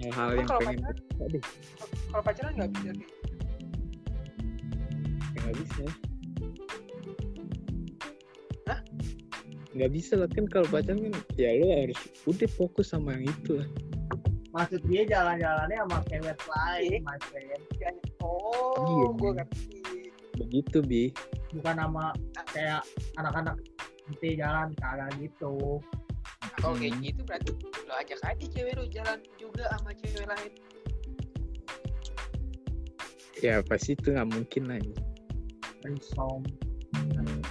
[0.00, 1.28] hal-hal Emang yang kalau pengen pacaran?
[1.28, 1.42] deh
[2.08, 3.04] kalau pacaran nggak bisa gitu.
[5.30, 5.84] ya nggak bisa
[8.66, 8.80] Hah?
[9.70, 13.60] nggak bisa lah kan kalau pacaran kan ya lo harus udah fokus sama yang itu
[13.60, 13.68] lah
[14.50, 17.06] maksud dia jalan-jalannya sama cewek lain Iya.
[17.06, 19.06] my friend Kayak, oh Iya.
[19.14, 19.66] gue ngerti
[20.40, 21.04] begitu bi
[21.50, 22.04] bukan sama
[22.54, 22.82] kayak
[23.18, 23.56] anak-anak
[24.10, 25.78] gitu jalan kagak gitu.
[26.40, 27.04] Nah, kalau kayak Hmm.
[27.04, 27.50] gitu berarti
[27.86, 30.52] lo ajak aja cewek lo jalan juga sama cewek lain.
[33.40, 34.96] Ya pasti itu nggak mungkin lah ya.
[35.80, 36.44] risom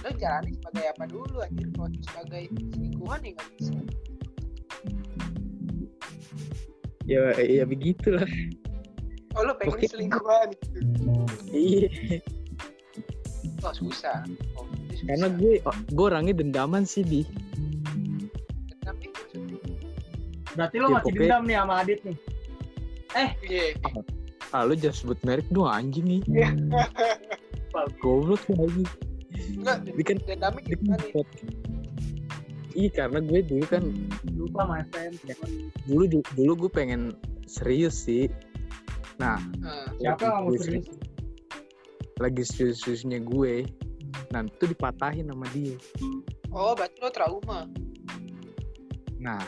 [0.06, 3.74] lo jalani sebagai apa dulu anjir kalau sebagai selingkuhan ya nggak bisa.
[7.10, 8.28] Ya ya begitulah.
[9.34, 9.86] Oh lo pengen Oke.
[9.90, 10.48] selingkuhan?
[10.54, 11.10] Gitu
[11.50, 11.90] iya
[13.60, 14.24] oh susah.
[14.54, 15.04] Oh, susah.
[15.06, 17.24] karena gue gue orangnya dendaman sih maksudnya.
[20.50, 22.16] Berarti lo Ya, masih pokoknya- dendam nih sama Adit nih?
[23.42, 23.64] Iya
[24.50, 26.20] ah lo jangan sebut merek dong anjing nih.
[26.26, 26.50] Iya.
[28.02, 28.82] goblok lagi
[29.50, 31.24] enggak Ini kan dendamnya kan gimana nih?
[32.70, 33.82] Iya karena gue dulu kan
[34.34, 35.14] lupa my friend.
[35.86, 36.02] Dulu
[36.34, 37.14] dulu gue pengen
[37.46, 38.26] serius sih.
[39.18, 40.86] Nah Nah, siapa yang mau Gue serius
[42.20, 43.64] lagi serius-seriusnya gue,
[44.28, 45.72] nah itu dipatahin sama dia.
[46.52, 47.64] oh berarti lo trauma
[49.16, 49.40] Nah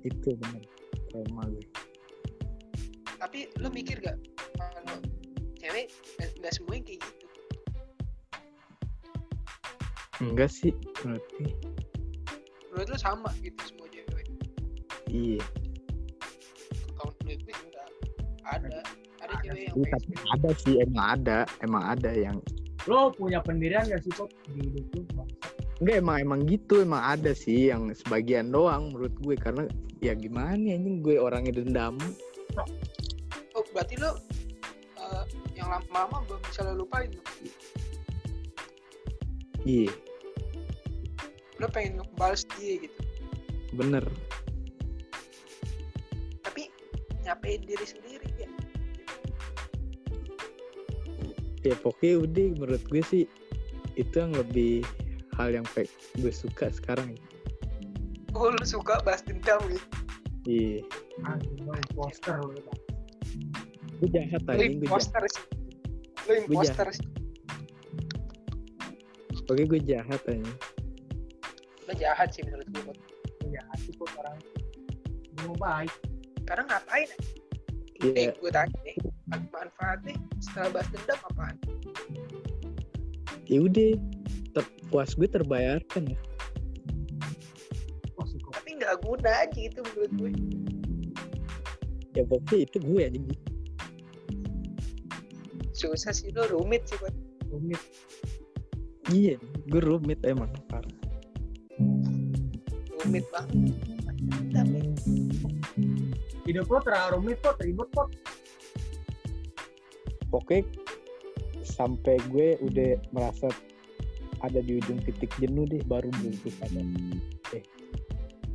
[0.00, 0.64] itu bener
[1.08, 1.64] trauma gue.
[3.16, 4.18] tapi lo mikir gak
[4.56, 4.98] kalau
[5.54, 7.26] cewek nggak- nggak semuanya kayak gitu
[10.20, 11.50] Enggak sih menurut gue.
[12.68, 14.26] menurut lo sama gitu semua cewek
[15.06, 15.44] Iya.
[19.88, 22.36] Tapi ada sih emang ada emang ada yang
[22.90, 25.24] lo punya pendirian gak sih pot di hidup lo
[25.78, 29.64] enggak emang emang gitu emang ada sih yang sebagian doang menurut gue karena
[30.02, 31.94] ya gimana ya anjing gue orangnya dendam.
[33.54, 34.18] oh berarti lo
[34.98, 35.24] eh,
[35.54, 37.10] yang lama-lama belum bisa lo lupain.
[39.62, 39.94] Iya
[41.62, 43.00] lo pengen ngebales dia gitu
[43.78, 44.04] bener.
[46.42, 46.66] tapi
[47.22, 48.21] nyapain diri sendiri
[51.62, 53.24] ya ya pokoknya udah menurut gue sih
[53.94, 54.82] itu yang lebih
[55.38, 57.14] hal yang pe- gue suka sekarang.
[58.32, 59.86] Oh lo suka balas dendam gitu?
[60.48, 60.80] Iya.
[61.62, 62.78] Lo imposter lo Bang.
[64.02, 64.82] gue jahat lo gue jahat.
[64.82, 65.44] imposter sih.
[66.26, 67.06] Lo imposter sih.
[69.46, 70.56] Pokoknya gue jahat anjing.
[71.86, 72.98] Lo jahat sih menurut gue Bot.
[73.52, 74.38] ya hati kok orang
[75.44, 75.92] mau baik.
[76.48, 77.08] Karena ngapain?
[78.02, 78.96] Eh Iya, gue tanya deh
[79.50, 81.56] manfaatnya setelah bahas dendam apaan
[83.46, 83.90] ya udah
[84.52, 86.18] ter- puas gue terbayarkan ya.
[88.52, 90.30] Tapi nggak guna aja gitu menurut gue
[92.12, 93.26] Ya pokoknya itu gue anjing.
[95.72, 97.14] susah sih lo rumit sih buat
[97.50, 97.80] rumit
[99.10, 99.34] Iya,
[99.66, 100.52] gue rumit emang.
[100.70, 100.92] parah.
[103.02, 103.74] rumit banget
[106.44, 108.08] hidup lo terlalu rumit kok ribet kok
[110.32, 110.64] Pokoknya
[111.60, 113.52] sampai gue udah merasa
[114.42, 116.82] ada di ujung titik jenuh deh baru gue sadar.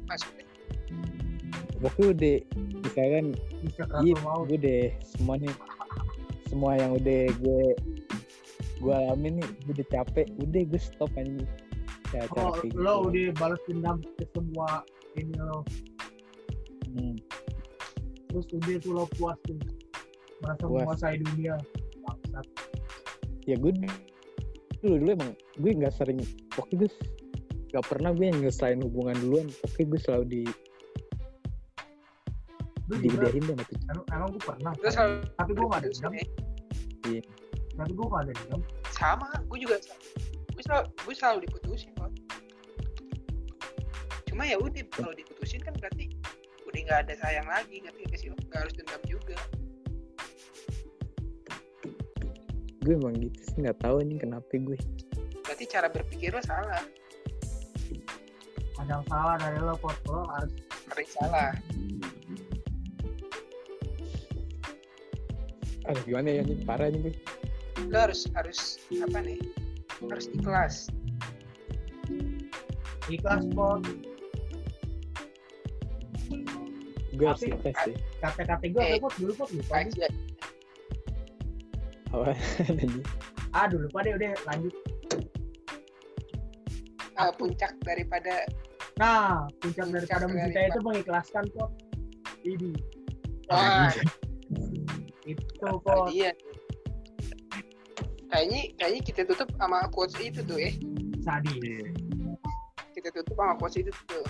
[0.09, 0.45] maksudnya
[1.77, 2.37] Pokoknya udah.
[2.81, 3.25] Misalkan
[4.01, 4.85] iya gue deh.
[5.05, 5.53] Semuanya
[6.49, 7.63] semua yang udah gue
[8.77, 10.27] gue alamin nih gue udah capek.
[10.41, 11.45] Udah gue stop aja
[12.07, 13.07] cara oh, kayak lo gitu.
[13.11, 14.81] udah balas dendam ke semua
[15.19, 15.61] ini lo.
[16.87, 17.15] Hmm,
[18.31, 19.59] terus udah tuh lo puas tuh
[20.43, 20.81] merasa Puas.
[20.85, 21.55] menguasai dunia.
[22.05, 22.45] Bangsat.
[23.47, 23.71] Ya gue
[24.83, 26.21] dulu dulu emang gue nggak sering
[26.53, 26.89] pokoknya gue
[27.73, 30.41] nggak pernah gue yang nyelesain hubungan duluan pokoknya gue selalu di
[33.03, 33.77] diudahin deh sama tuh.
[33.91, 36.27] Emang, emang gue pernah terus selalu tapi gue gak ada dendam eh.
[37.75, 38.61] tapi gue gak ada dendam.
[38.95, 39.75] Sama gue juga
[40.55, 42.11] gue selalu gue selalu diputusin kok
[44.25, 46.13] cuma ya udah kalau diputusin kan berarti
[46.65, 49.37] udah nggak ada sayang lagi ngerti nggak sih lo nggak harus dendam juga
[52.87, 54.79] gue emang gitu sih nggak tahu nih kenapa gue.
[55.43, 56.79] Berarti cara berpikir lo salah.
[58.79, 59.99] Ada yang salah dari lo pot.
[60.07, 60.55] Lo harus
[60.87, 61.51] sering salah.
[65.91, 67.13] Aduh gimana ya nih parah nih gue.
[67.91, 69.39] Lo harus harus apa nih?
[70.07, 70.75] Harus ikhlas.
[73.11, 73.83] Ikhlas pot.
[77.19, 77.95] Gue harus ikhlas sih.
[78.23, 79.11] Kata-kata gue Eh, pot?
[79.19, 80.07] Dulu pot lupa aja
[82.19, 82.33] apa?
[83.55, 84.73] Ah dulu pada udah lanjut.
[87.15, 88.45] Ah, puncak daripada
[88.97, 91.71] nah puncak Puncak daripada mencintai dari- itu mengikhlaskan pot
[92.43, 92.71] ini.
[93.47, 93.89] Wah.
[95.23, 96.33] Itu oh, pot iya
[98.27, 100.73] kayaknya kayaknya kita tutup sama quotes itu tuh eh.
[101.21, 101.89] Sadis.
[102.91, 104.25] Kita tutup sama quotes itu tuh.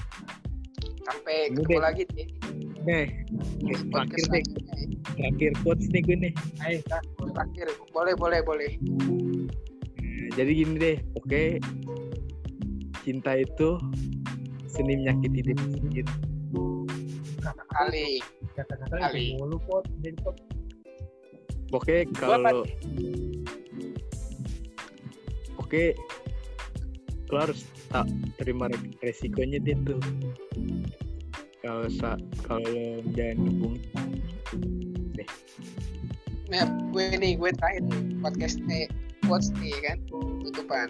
[1.04, 1.64] Sampai Udah.
[1.64, 2.28] ketemu lagi deh.
[2.86, 3.08] Nih
[3.60, 4.40] di terakhir deh.
[4.40, 4.46] eh.
[5.18, 6.34] terakhir quotes nih gue nih.
[6.62, 7.04] Ayo kan
[7.38, 7.68] terakhir.
[7.94, 8.72] Boleh boleh boleh.
[8.82, 11.44] Nah, jadi gini deh oke.
[13.06, 13.78] Cinta itu
[14.68, 16.04] seni menyakiti diri sendiri.
[17.40, 18.20] Kata-kata kali.
[18.58, 18.96] kata-kata
[19.38, 19.86] mulu pot.
[20.02, 20.36] Jadi pot.
[21.76, 22.64] Oke, kalau
[25.68, 25.92] Oke,
[27.28, 28.08] lo harus tak
[28.40, 30.00] terima re- resikonya dia tuh.
[31.60, 32.16] Kalau sa
[32.48, 33.84] kalau lo menjalin hubungan,
[36.48, 36.64] nah
[36.96, 38.88] gue nih gue terakhir nih podcast nih
[39.28, 39.98] quotes nih kan
[40.48, 40.88] tutupan.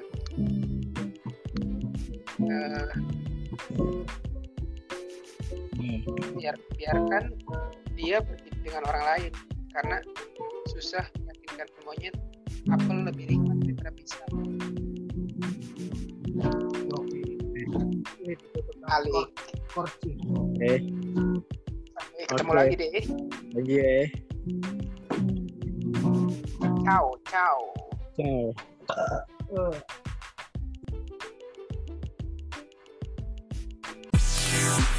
[2.37, 2.89] Eh,
[5.81, 5.99] hmm,
[6.37, 7.33] biar biarkan
[7.97, 9.31] dia pergi dengan orang lain
[9.73, 9.97] karena
[10.69, 12.15] susah meyakinkan monyet
[12.69, 14.31] apel lebih nikmat daripada pisang
[18.87, 19.11] kali.
[20.61, 20.79] Eh.
[21.97, 22.93] Sampai ketemu lagi deh.
[23.57, 24.05] Lagi ya,
[26.89, 27.49] เจ้าเช้า
[28.15, 28.31] เช้า
[29.49, 29.73] เออ
[34.95, 34.96] เ